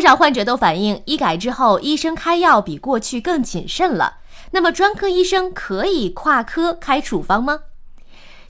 [0.00, 4.14] 不少患者都反映，医改之后，医生开药比过去更谨慎了。
[4.52, 7.58] 那么，专科医生可以跨科开处方吗？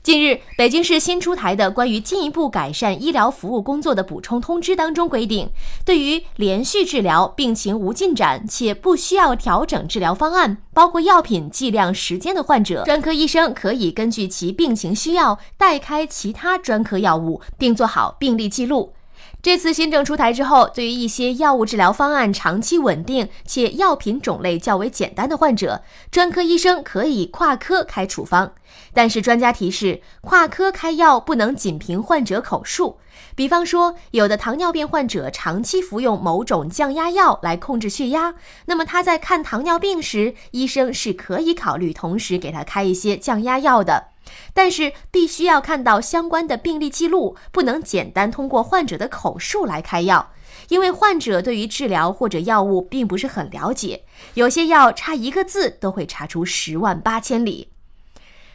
[0.01, 5.49] 近日，北京市新出台的关于进一步改善医疗服务工作的补充通知当中规定，
[5.83, 18.93] 对于连续治疗、病情无进展且不需要调整治疗方案，包括药品剂量、时间的患者，专科医生可以根据其病情需要代开其他专科药物，并做好病历记录。
[19.41, 28.53] 这次新政出台之后，对于一些药物治疗方案长期稳定且药品种类较为简单的患者，专科医生可以跨科开处方。
[28.93, 32.99] 但是专家提示，跨科开药不能仅凭患者口述。
[33.35, 38.35] 比方说，有的糖尿病患者长期服用某种降压药来控制血压，
[38.65, 44.10] 那么他在看糖尿病时，医生是可以考虑同时给他开一些降压药的。
[44.53, 50.31] 但是必须要看到相关的病例记录，不能简单通过患者的口述来开药，
[50.69, 54.03] 因为患者对于治疗或者药物并不是很了解，
[54.33, 57.69] 有些药差一个字都会查出十万八千里。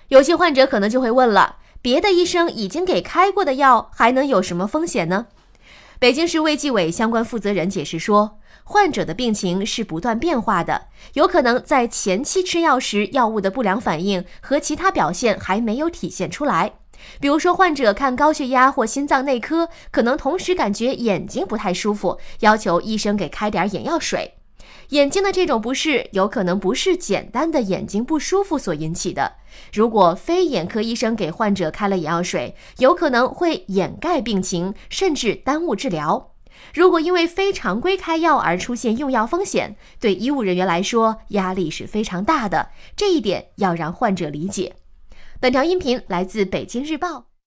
[0.08, 5.26] 有些患者可能就会问了：别的医生已经给开过的药，还能有什么风险呢？
[5.98, 8.38] 北京市卫计委相关负责人解释说。
[8.68, 16.72] 患者的病情是不断变化的，有可能在前期吃药时，药物的不良反应和其他表现还没有体现出来。
[17.20, 24.34] 比如说，患者看高血压或心脏内科，可能同时感觉眼睛不太舒服，要求医生给开点眼药水。
[24.90, 29.32] 眼睛的这种不适，有可能不是简单的眼睛不舒服所引起的。
[29.72, 36.32] 如果非眼科医生给患者开了眼药水，有可能会掩盖病情，甚至耽误治疗。
[36.72, 44.76] 如果因为非常规开药而出现用药风险，对医务人员来说压力是非常大的，这一点要让患者理解。
[45.38, 47.35] 本条音频来自北京日报。